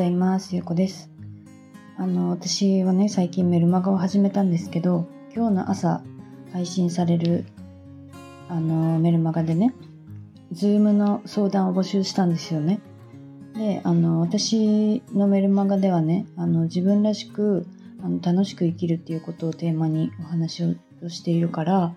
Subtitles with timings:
[0.00, 0.54] ざいます。
[0.56, 1.10] ゆうこです。
[1.98, 5.06] あの、私はね、最近メルマガを始めたんですけど、
[5.36, 6.00] 今日の朝
[6.54, 7.44] 配信される、
[8.48, 9.74] あの、メルマガでね、
[10.52, 12.80] ズームの相談を募集したんですよね。
[13.54, 17.66] で、あの、私のメルマガではね、あの、自分らしく、
[18.02, 21.94] あの、楽しく生きるっていうことをテーマにお話をしているから、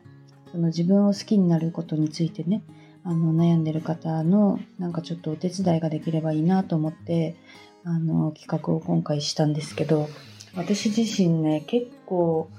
[0.52, 2.64] その自分を好きになることについてね、
[3.06, 7.36] あの悩んでる方のなんかちょっとお手伝いができればいいなと思って
[7.86, 10.10] あの企画を今回したんですけど
[10.56, 12.50] 私自身ね結構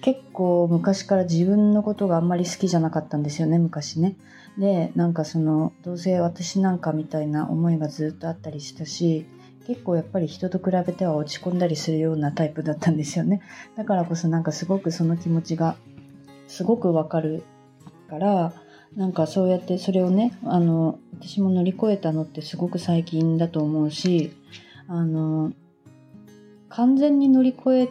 [0.00, 4.16] 結構昔から自分のことがあんまり好きじゃなかったんですよね昔ね。
[4.58, 9.26] でなんかそのどうせ私なんかみたいな思いがずっとあったりしたし
[9.66, 13.40] 結構やっぱり人と比べては落ち込んだりするようなタイプだったんですよね。
[13.76, 15.76] だからこそなんかすごくその気持ちが
[16.48, 17.44] すごくわかる
[18.08, 18.52] から
[18.96, 24.32] なんかそうやってそれをねあの私も乗り越えたのってすごく最近だと思うし
[24.88, 25.52] あの
[26.68, 27.88] 完全に乗り越え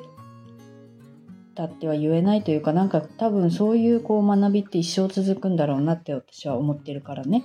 [1.55, 7.43] たっては言えないというかなんか多分そういうこう学びって一生続くんだろうなって私は思ってるからね。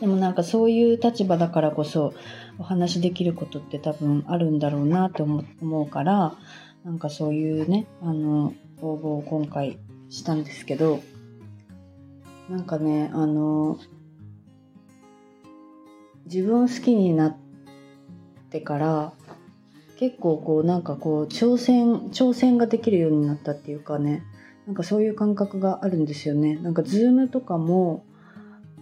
[0.00, 2.14] でもなんかそういう立場だからこそ
[2.58, 5.44] お話できることって多分あるんだろうなって思
[5.82, 6.36] うから
[6.84, 9.78] なんかそういうねあの応募を今回
[10.08, 11.02] したんですけど
[12.48, 13.78] なんかねあの
[16.24, 17.49] 自分を好きになって
[18.50, 19.12] てから
[19.98, 24.22] 結構こうなんかこう挑戦挑戦ができるようになったっていうかね。
[24.66, 26.56] なんかそういう感覚があるんですよね。
[26.56, 28.04] なんかズームとかも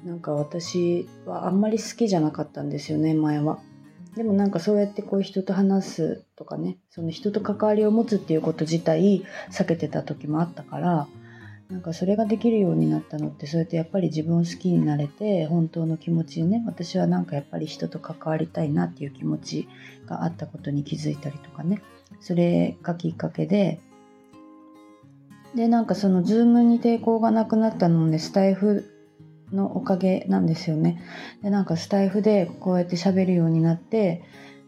[0.04, 3.58] なんか私はあんまり好きじゃなかったんですよね前は。
[4.16, 6.76] でもなんかそうやってこう人と話すとかね。
[6.90, 11.08] その人と関わりを持つっていうこと自体避けてた時もあったから。
[11.70, 19.68] なんかそれができるようになったのってそうやってやっぱり自分を好きになれて本当の気持ちね私はなんかやっぱり人と関わりたいなっていう気持ち
[20.06, 21.82] があったことに気づいたりとかね。
[22.20, 23.80] それがきっかけで
[25.54, 28.90] でなんかそのズームに抵抗がなくなったのでスタイフ
[29.52, 31.02] のおかげなんですよね。
[31.42, 34.22] でなんかスタイフでこうやって喋るようになって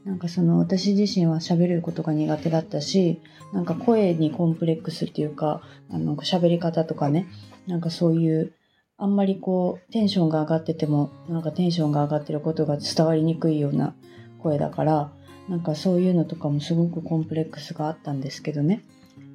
[0.05, 3.21] なんかその私自身は喋ることが苦手だったし
[3.53, 7.27] なんか声にコンプレックスっていうかあの喋り方とかね
[7.67, 8.53] なんかそういう
[8.97, 13.95] あんまりこうテンションが上がっててもなんかテンションが上がってることが伝わりにくいような
[14.43, 15.13] 声だから
[15.49, 18.85] なんかそういうのとかもすごくコンプレックスがあったんですけどね。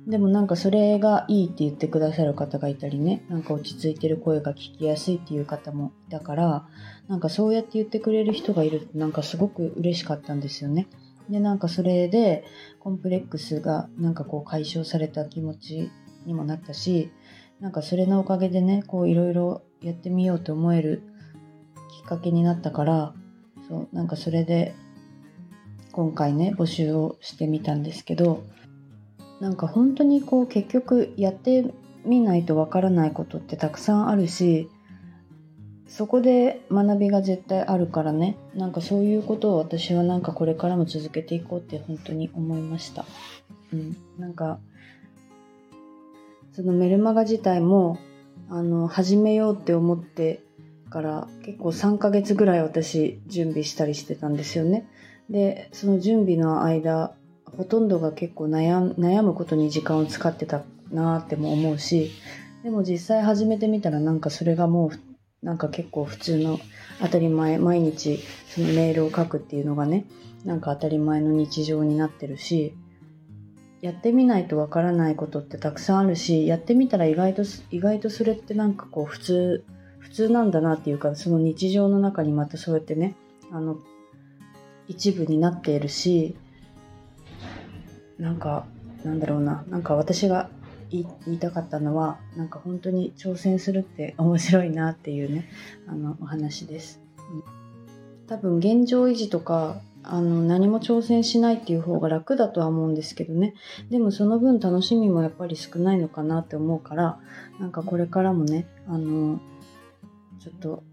[0.08, 6.68] でもなんかそれがいいって言ってくださる方がいたりねなんか落ち着いてる声が聞きやすいっていう方もいたから
[7.08, 10.88] なんかそうやって言ってくれる人がいるってなんかすごく嬉しかったんですよね。
[11.30, 12.44] でなんかそれで
[12.80, 15.90] コンプレックスがなんかこう解消された気持ち
[16.28, 17.12] にもなったし
[17.60, 21.02] なんかそれのおかげでねこういろいろやってみようと思える
[22.00, 23.14] きっかけになったから
[23.68, 24.76] そうなんかそれで
[25.94, 28.44] 今回ね募集をしてみたんですけど
[29.40, 31.66] なんか本当にこう結局やって
[32.06, 34.70] みないとわからないことってたくさんあるし
[35.88, 43.06] そこで学びが絶対あるからねなんかそういうことを私はなんかこれからも続けていこうって本当に思いました。
[43.74, 44.60] うん、なんか
[46.54, 48.00] そのメルマガ自体も
[48.50, 50.44] あの始めようって思って
[50.90, 54.88] から結構3ヶ月ぐらい私準備したりしてたんですよね。
[55.30, 57.14] でその準備の間
[57.58, 62.12] ほとんどが結構悩悩むことに時間を使ってたなっても思うし
[62.64, 66.60] でも実際始めてみたらなんかそれがもうなんか結構普通の
[67.02, 70.06] 当たり前毎日そのメールを書くっていうのがね
[70.44, 72.76] なんか当たり前の日常になってるし
[73.82, 79.64] やってみないとわからないことってたくさんあるしやってみたら意外と意外とそれってなんかこう普通
[80.00, 83.16] 普通なんだなっていうかその日常の中にまたそうやってね
[83.52, 83.78] あの
[84.88, 86.36] 一部になっているし
[88.20, 88.66] なんか
[89.04, 90.50] なんだろうななんか私が
[90.90, 95.50] 言いたかったのはなんか本当に挑戦するって面白いなっていうね
[95.88, 97.02] あのお話です。
[98.28, 103.56] 多分現状維持とかあの何も挑戦しないっていう方が楽だとは思うんですけどね
[103.90, 107.20] でもその分楽しみもやっぱり少ないのかなって思うから
[107.60, 109.40] なんかこれからもねあの
[110.40, 110.84] ちょっと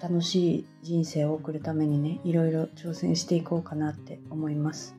[0.00, 4.94] 楽しい人生を送るためにねいろいろ挑戦していこうかなって思います。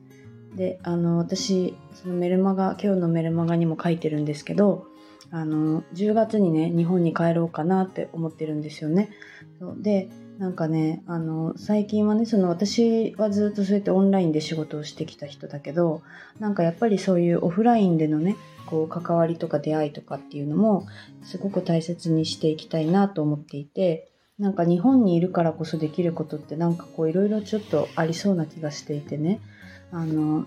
[0.56, 4.86] であの私そのメルマガ今日のメルマガにも書いてるんですけど
[5.30, 9.10] あの10月にね日本に帰ろうかなって思ってるんですよね。
[9.78, 10.08] で
[10.38, 16.02] なんかねあの最近はねその私はずっとそうやってオンラインで仕事をしてきた人だけど
[16.38, 18.36] なんかやっぱりそういうオフラインでのね
[18.66, 20.86] こう関わりとか出会いとかっていうのも
[21.22, 29.40] すごく大切にしていきたいなと思っていてなんか日本にいるからこそできることってなんかこういろいろちょっとありそうな気がしていてね
[29.96, 30.44] あの、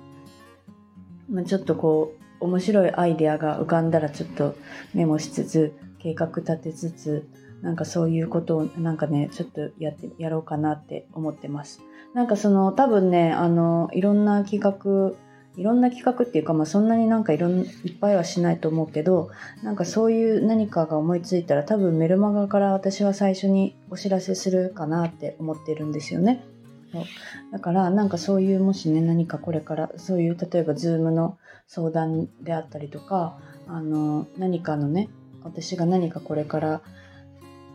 [1.30, 4.56] まあ、ちょっとこう面白いアイデアが浮かんだらちょっと
[4.94, 7.28] メモしつつ計画立てつつ
[7.62, 11.82] なんかそういうことをなんかねちょっとやってやろうかなって思ってます
[12.14, 15.14] なんかその多分ねあのいろんな企画
[15.58, 17.68] いろんな企画っていうか、まあ、そんなになんかいろんいっ
[18.00, 19.30] ぱいはしないと思うけど
[19.64, 26.46] なんかそういう何かが思いついたら多分メルマガから私は最初にお知らせするかなって思ってるんですよね。
[26.92, 27.04] そう。
[27.52, 31.38] だからなんかそういうもしね何かこれからそういう例えば Zoom の
[31.68, 35.10] 相談であったりとかあの何かのね
[35.44, 36.82] 私が何かこれから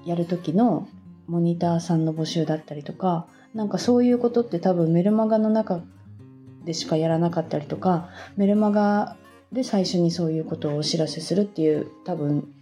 [0.05, 0.88] やる時の
[1.26, 5.81] モニターさんの募集だったりとかなんかそういうことって多分メルマガの中
[6.64, 9.17] でしかやらなかったりとかメルマガ
[9.52, 12.52] で最初にそういうことをお知らせするっていう多分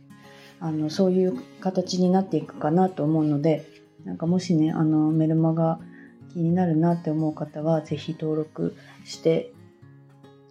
[0.60, 3.66] あのそういう形になっていくかなと思うので
[4.04, 5.80] なんかもしねあのメルマガ
[6.32, 9.52] 気になるなって思う方は是非登録して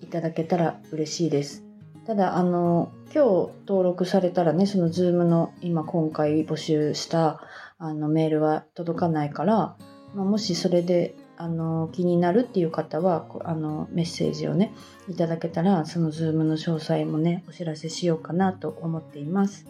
[0.01, 1.63] いただけたら嬉しいです。
[2.05, 7.41] ただあの今日登録されたらねその Zoom の今今回募集した
[7.77, 9.75] あのメールは届かないから、
[10.15, 14.73] まあ、もしそれであの気になるっていう方はあのメッセージをね
[15.09, 19.67] いただけたらその Zoom の詳細もねお知らせしようかなと思っています。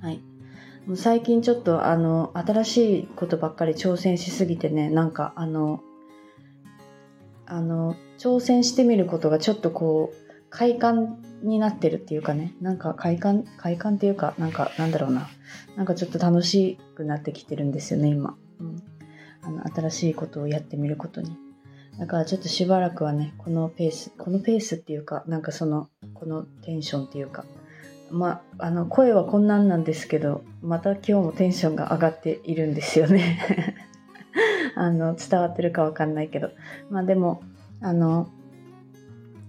[0.00, 0.20] はい、
[0.94, 5.80] 最近ちょっとあの新しいことばっかり挑戦しすぎてねなんかあの
[7.46, 10.16] あの挑戦してみることがちょっとこう
[10.48, 15.28] 快感になってるっていうかねなんか快感快感っていうかなんかなんだろうな
[15.76, 18.36] なんかちょっと楽しくなってきてるんですよね今。
[18.60, 18.82] うん
[19.42, 21.36] あの新しいことをやってみることに
[21.98, 27.44] だからちょっとしばらくはねこのペースこのペースっていうかなんかそのこのテンションっていうか
[28.10, 33.74] まあの声はこんなんなんですけどまた今日もテンションが上がっているんですよね
[34.74, 36.50] あの伝わってるかわかんないけど
[36.90, 37.42] まあでも
[37.80, 38.28] あの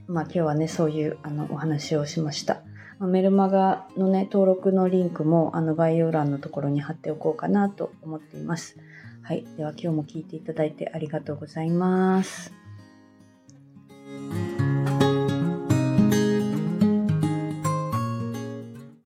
[0.08, 2.62] まあ今日はねそういうあのお話をしました
[3.00, 8.78] まメルマガのね登録のリンクもあの概要欄のところに貼っておこうかなと思っています。
[9.22, 9.46] はい。
[9.58, 12.67] では今日も聞いていただいてありがとうございます。